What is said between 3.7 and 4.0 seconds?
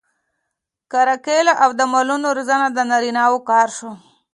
شو.